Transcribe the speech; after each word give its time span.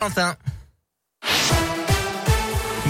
Quentin. 0.00 0.49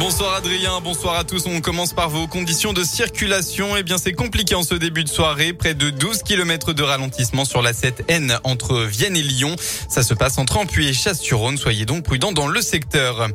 Bonsoir 0.00 0.32
Adrien, 0.32 0.80
bonsoir 0.80 1.16
à 1.16 1.24
tous. 1.24 1.44
On 1.44 1.60
commence 1.60 1.92
par 1.92 2.08
vos 2.08 2.26
conditions 2.26 2.72
de 2.72 2.82
circulation. 2.84 3.76
Eh 3.76 3.82
bien, 3.82 3.98
c'est 3.98 4.14
compliqué 4.14 4.54
en 4.54 4.62
ce 4.62 4.74
début 4.74 5.04
de 5.04 5.10
soirée. 5.10 5.52
Près 5.52 5.74
de 5.74 5.90
12 5.90 6.22
km 6.22 6.72
de 6.72 6.82
ralentissement 6.82 7.44
sur 7.44 7.60
la 7.60 7.74
7N 7.74 8.38
entre 8.42 8.80
Vienne 8.84 9.14
et 9.14 9.22
Lyon. 9.22 9.54
Ça 9.90 10.02
se 10.02 10.14
passe 10.14 10.38
entre 10.38 10.56
Ampuy 10.56 10.88
et 10.88 10.94
Chasse-sur-Rhône. 10.94 11.58
Soyez 11.58 11.84
donc 11.84 12.02
prudents 12.02 12.32
dans 12.32 12.48
le 12.48 12.62
secteur. 12.62 13.28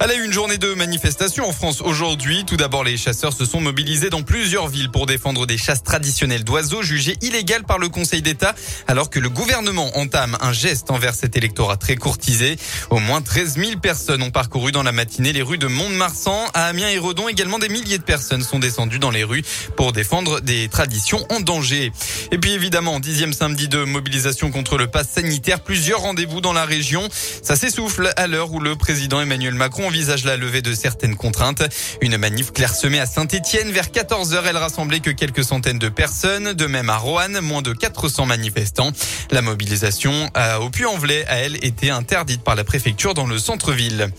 À 0.00 0.06
la 0.06 0.14
une 0.14 0.32
journée 0.32 0.56
de 0.56 0.72
manifestation 0.72 1.46
en 1.46 1.52
France 1.52 1.82
aujourd'hui. 1.82 2.46
Tout 2.46 2.56
d'abord, 2.56 2.82
les 2.82 2.96
chasseurs 2.96 3.34
se 3.34 3.44
sont 3.44 3.60
mobilisés 3.60 4.08
dans 4.08 4.22
plusieurs 4.22 4.68
villes 4.68 4.90
pour 4.90 5.04
défendre 5.04 5.44
des 5.44 5.58
chasses 5.58 5.82
traditionnelles 5.82 6.44
d'oiseaux 6.44 6.80
jugées 6.80 7.18
illégales 7.20 7.64
par 7.64 7.78
le 7.78 7.90
Conseil 7.90 8.22
d'État 8.22 8.54
alors 8.86 9.10
que 9.10 9.18
le 9.18 9.28
gouvernement 9.28 9.90
entame 9.98 10.38
un 10.40 10.54
geste 10.54 10.90
envers 10.90 11.14
cet 11.14 11.36
électorat 11.36 11.76
très 11.76 11.96
courtisé. 11.96 12.56
Au 12.88 13.00
moins 13.00 13.20
13 13.20 13.58
000 13.58 13.80
personnes 13.80 14.22
ont 14.22 14.30
parcouru 14.30 14.72
dans 14.72 14.82
la 14.82 14.92
matinée 14.92 15.34
les 15.34 15.42
rues 15.42 15.58
de 15.58 15.66
Mont-de-Marsan 15.66 16.05
Marsan, 16.06 16.46
à 16.54 16.66
Amiens 16.66 16.88
et 16.88 16.98
Redon, 16.98 17.28
également 17.28 17.58
des 17.58 17.68
milliers 17.68 17.98
de 17.98 18.04
personnes 18.04 18.44
sont 18.44 18.60
descendues 18.60 19.00
dans 19.00 19.10
les 19.10 19.24
rues 19.24 19.42
pour 19.74 19.90
défendre 19.90 20.40
des 20.40 20.68
traditions 20.68 21.26
en 21.30 21.40
danger. 21.40 21.90
Et 22.30 22.38
puis 22.38 22.52
évidemment, 22.52 23.00
dixième 23.00 23.32
samedi 23.32 23.66
de 23.66 23.82
mobilisation 23.82 24.52
contre 24.52 24.78
le 24.78 24.86
pass 24.86 25.08
sanitaire, 25.08 25.64
plusieurs 25.64 26.02
rendez-vous 26.02 26.40
dans 26.40 26.52
la 26.52 26.64
région. 26.64 27.08
Ça 27.42 27.56
s'essouffle 27.56 28.12
à 28.14 28.28
l'heure 28.28 28.52
où 28.52 28.60
le 28.60 28.76
président 28.76 29.20
Emmanuel 29.20 29.54
Macron 29.54 29.88
envisage 29.88 30.24
la 30.24 30.36
levée 30.36 30.62
de 30.62 30.74
certaines 30.74 31.16
contraintes. 31.16 31.64
Une 32.00 32.16
manif 32.18 32.52
clairsemée 32.52 33.00
à 33.00 33.06
Saint-Etienne. 33.06 33.72
Vers 33.72 33.88
14h, 33.88 34.44
elle 34.46 34.58
rassemblait 34.58 35.00
que 35.00 35.10
quelques 35.10 35.42
centaines 35.42 35.80
de 35.80 35.88
personnes. 35.88 36.52
De 36.52 36.66
même 36.66 36.88
à 36.88 36.98
Roanne, 36.98 37.40
moins 37.40 37.62
de 37.62 37.72
400 37.72 38.26
manifestants. 38.26 38.92
La 39.32 39.42
mobilisation 39.42 40.30
au 40.60 40.70
Puy-en-Velay 40.70 41.26
a 41.26 41.38
elle 41.38 41.64
été 41.64 41.90
interdite 41.90 42.44
par 42.44 42.54
la 42.54 42.62
préfecture 42.62 43.14
dans 43.14 43.26
le 43.26 43.40
centre-ville. 43.40 44.12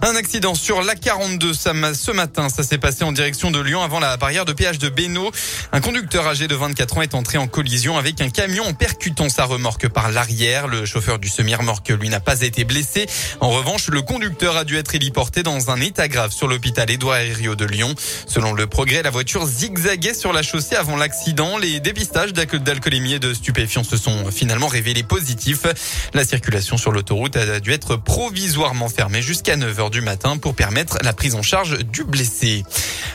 Un 0.00 0.14
accident 0.14 0.54
sur 0.54 0.80
l'A42 0.82 1.54
ce 1.54 2.12
matin. 2.12 2.48
Ça 2.48 2.62
s'est 2.62 2.78
passé 2.78 3.02
en 3.02 3.10
direction 3.10 3.50
de 3.50 3.58
Lyon 3.58 3.82
avant 3.82 3.98
la 3.98 4.16
barrière 4.16 4.44
de 4.44 4.52
péage 4.52 4.78
de 4.78 4.88
Bénaud. 4.88 5.32
Un 5.72 5.80
conducteur 5.80 6.24
âgé 6.28 6.46
de 6.46 6.54
24 6.54 6.98
ans 6.98 7.02
est 7.02 7.14
entré 7.14 7.36
en 7.36 7.48
collision 7.48 7.98
avec 7.98 8.20
un 8.20 8.30
camion 8.30 8.64
en 8.64 8.74
percutant 8.74 9.28
sa 9.28 9.44
remorque 9.44 9.88
par 9.88 10.12
l'arrière. 10.12 10.68
Le 10.68 10.86
chauffeur 10.86 11.18
du 11.18 11.28
semi-remorque, 11.28 11.88
lui, 11.88 12.10
n'a 12.10 12.20
pas 12.20 12.42
été 12.42 12.62
blessé. 12.62 13.06
En 13.40 13.50
revanche, 13.50 13.88
le 13.88 14.00
conducteur 14.00 14.56
a 14.56 14.62
dû 14.64 14.76
être 14.76 14.94
héliporté 14.94 15.42
dans 15.42 15.70
un 15.70 15.80
état 15.80 16.06
grave 16.06 16.30
sur 16.30 16.46
l'hôpital 16.46 16.88
Édouard 16.88 17.16
Herriot 17.16 17.56
de 17.56 17.64
Lyon. 17.64 17.92
Selon 18.26 18.52
le 18.52 18.68
progrès, 18.68 19.02
la 19.02 19.10
voiture 19.10 19.46
zigzaguait 19.46 20.14
sur 20.14 20.32
la 20.32 20.42
chaussée 20.42 20.76
avant 20.76 20.96
l'accident. 20.96 21.58
Les 21.58 21.80
dépistages 21.80 22.32
d'alcoolémie 22.32 23.14
et 23.14 23.18
de 23.18 23.34
stupéfiants 23.34 23.84
se 23.84 23.96
sont 23.96 24.30
finalement 24.30 24.68
révélés 24.68 25.02
positifs. 25.02 25.66
La 26.14 26.24
circulation 26.24 26.76
sur 26.76 26.92
l'autoroute 26.92 27.36
a 27.36 27.58
dû 27.58 27.72
être 27.72 27.96
provisoirement 27.96 28.88
fermée 28.88 29.22
jusqu'à 29.22 29.56
9h 29.56 29.87
du 29.90 30.00
matin 30.00 30.36
pour 30.36 30.54
permettre 30.54 30.98
la 31.02 31.12
prise 31.12 31.34
en 31.34 31.42
charge 31.42 31.78
du 31.78 32.04
blessé. 32.04 32.64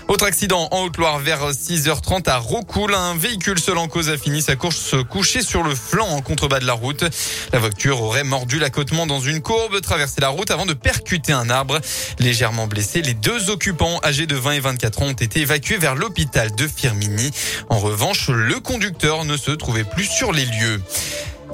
Autre 0.08 0.26
accident 0.26 0.68
en 0.72 0.84
Haute-Loire 0.84 1.20
vers 1.20 1.52
6h30 1.52 2.30
à 2.30 2.38
Rocoul. 2.38 2.94
Un 2.94 3.16
véhicule 3.16 3.60
seul 3.60 3.78
en 3.78 3.88
cause 3.88 4.10
a 4.10 4.18
fini 4.18 4.42
sa 4.42 4.56
course 4.56 4.96
couché 5.10 5.42
sur 5.42 5.64
le 5.64 5.74
flanc 5.76 6.08
en 6.08 6.22
contrebas 6.22 6.60
de 6.60 6.66
la 6.66 6.74
route. 6.74 7.06
La 7.52 7.60
voiture 7.60 8.02
aurait 8.02 8.24
mordu 8.24 8.60
l'accotement 8.60 9.08
dans 9.08 9.20
une 9.20 9.42
courbe, 9.42 9.82
traversé 9.82 10.22
la 10.22 10.30
route 10.30 10.52
avant 10.52 10.66
de 10.66 10.74
percuter 10.74 11.32
un 11.34 11.50
arbre. 11.50 11.80
Légèrement 12.20 12.68
blessés, 12.68 13.02
les 13.02 13.14
deux 13.14 13.50
occupants 13.50 14.00
âgés 14.04 14.28
de 14.28 14.36
20 14.36 14.52
et 14.52 14.60
24 14.60 15.02
ans 15.02 15.06
ont 15.08 15.14
été 15.14 15.42
évacués 15.42 15.78
vers 15.78 15.96
l'hôpital 15.96 16.54
de 16.56 16.68
Firmini. 16.68 17.32
En 17.70 17.80
revanche, 17.80 18.30
le 18.30 18.60
conducteur 18.60 19.26
ne 19.26 19.38
se 19.38 19.52
trouvait 19.52 19.84
plus 19.84 20.06
sur 20.06 20.32
les 20.32 20.46
lieux. 20.46 20.82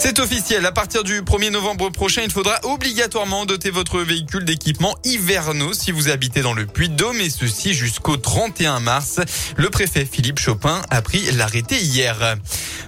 C'est 0.02 0.20
officiel. 0.20 0.66
À 0.66 0.72
partir 0.72 1.04
du 1.04 1.22
1er 1.22 1.52
novembre 1.52 1.90
prochain, 1.90 2.22
il 2.24 2.32
faudra 2.32 2.58
obligatoirement 2.64 3.46
doter 3.46 3.70
votre 3.70 4.00
véhicule 4.00 4.46
d'équipements 4.46 4.96
hivernaux 5.04 5.74
si 5.74 5.92
vous 5.92 6.10
habitez 6.10 6.42
dans 6.42 6.54
le 6.54 6.66
Puy-de-Dôme 6.66 7.20
et 7.20 7.30
ceci 7.30 7.74
jusqu'au 7.74 8.16
31 8.16 8.80
mars. 8.80 9.20
Le 9.58 9.70
préfet 9.70 10.08
Philippe 10.10 10.40
Chopin 10.40 10.82
a 10.90 11.02
pris 11.02 11.30
l'arrêté 11.32 11.76
hier. 11.82 12.38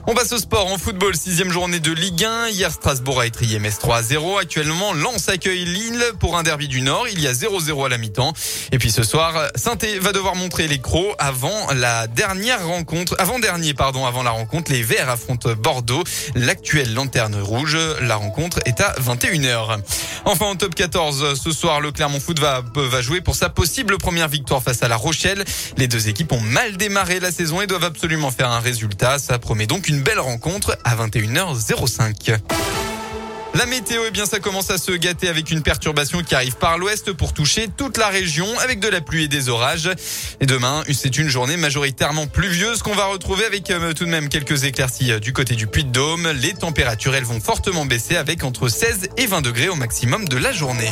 On 0.07 0.15
passe 0.15 0.31
au 0.31 0.37
sport 0.37 0.71
en 0.71 0.77
football, 0.77 1.15
sixième 1.15 1.51
journée 1.51 1.79
de 1.79 1.91
Ligue 1.91 2.23
1. 2.23 2.47
Hier, 2.47 2.71
Strasbourg 2.71 3.19
a 3.19 3.27
étrié 3.27 3.59
MS 3.59 3.77
3 3.79 3.97
à 3.97 4.03
0. 4.03 4.37
Actuellement, 4.37 4.93
Lens 4.93 5.27
accueille 5.29 5.65
Lille 5.65 6.03
pour 6.19 6.37
un 6.37 6.43
derby 6.43 6.67
du 6.67 6.81
Nord. 6.81 7.07
Il 7.11 7.19
y 7.19 7.27
a 7.27 7.33
0-0 7.33 7.85
à 7.85 7.89
la 7.89 7.97
mi-temps. 7.97 8.33
Et 8.71 8.79
puis 8.79 8.89
ce 8.89 9.03
soir, 9.03 9.49
saint 9.55 9.77
va 9.99 10.11
devoir 10.13 10.35
montrer 10.35 10.67
les 10.67 10.79
crocs 10.79 11.13
avant 11.19 11.71
la 11.73 12.07
dernière 12.07 12.65
rencontre, 12.65 13.15
avant 13.19 13.37
dernier, 13.37 13.73
pardon, 13.73 14.05
avant 14.05 14.23
la 14.23 14.31
rencontre. 14.31 14.71
Les 14.71 14.81
Verts 14.81 15.09
affrontent 15.09 15.53
Bordeaux, 15.53 16.03
l'actuelle 16.35 16.93
lanterne 17.01 17.41
rouge. 17.41 17.77
La 18.01 18.15
rencontre 18.15 18.59
est 18.65 18.79
à 18.79 18.93
21h. 19.01 19.79
Enfin, 20.25 20.45
en 20.45 20.55
top 20.55 20.75
14, 20.75 21.33
ce 21.41 21.51
soir, 21.51 21.81
le 21.81 21.91
Clermont 21.91 22.19
Foot 22.19 22.37
va, 22.39 22.61
va 22.75 23.01
jouer 23.01 23.21
pour 23.21 23.35
sa 23.35 23.49
possible 23.49 23.97
première 23.97 24.27
victoire 24.27 24.61
face 24.61 24.83
à 24.83 24.87
la 24.87 24.97
Rochelle. 24.97 25.43
Les 25.77 25.87
deux 25.87 26.09
équipes 26.09 26.31
ont 26.31 26.39
mal 26.39 26.77
démarré 26.77 27.19
la 27.19 27.31
saison 27.31 27.59
et 27.59 27.65
doivent 27.65 27.85
absolument 27.85 28.29
faire 28.29 28.51
un 28.51 28.59
résultat. 28.59 29.17
Ça 29.17 29.39
promet 29.39 29.65
donc 29.65 29.87
une 29.87 30.01
belle 30.01 30.19
rencontre 30.19 30.77
à 30.83 30.95
21h05. 30.95 32.90
La 33.53 33.65
météo, 33.65 34.03
eh 34.07 34.11
bien, 34.11 34.25
ça 34.25 34.39
commence 34.39 34.69
à 34.69 34.77
se 34.77 34.93
gâter 34.93 35.27
avec 35.27 35.51
une 35.51 35.61
perturbation 35.61 36.23
qui 36.23 36.35
arrive 36.35 36.55
par 36.55 36.77
l'ouest 36.77 37.11
pour 37.11 37.33
toucher 37.33 37.67
toute 37.67 37.97
la 37.97 38.07
région 38.07 38.47
avec 38.59 38.79
de 38.79 38.87
la 38.87 39.01
pluie 39.01 39.25
et 39.25 39.27
des 39.27 39.49
orages. 39.49 39.89
Et 40.39 40.45
demain, 40.45 40.83
c'est 40.93 41.17
une 41.17 41.27
journée 41.27 41.57
majoritairement 41.57 42.27
pluvieuse 42.27 42.81
qu'on 42.81 42.95
va 42.95 43.05
retrouver 43.05 43.43
avec 43.43 43.69
euh, 43.69 43.91
tout 43.91 44.05
de 44.05 44.09
même 44.09 44.29
quelques 44.29 44.63
éclaircies 44.63 45.11
euh, 45.11 45.19
du 45.19 45.33
côté 45.33 45.55
du 45.55 45.67
Puy-de-Dôme. 45.67 46.31
Les 46.31 46.53
températures, 46.53 47.13
elles 47.13 47.25
vont 47.25 47.41
fortement 47.41 47.85
baisser 47.85 48.15
avec 48.15 48.45
entre 48.45 48.69
16 48.69 49.09
et 49.17 49.25
20 49.25 49.41
degrés 49.41 49.67
au 49.67 49.75
maximum 49.75 50.29
de 50.29 50.37
la 50.37 50.53
journée. 50.53 50.91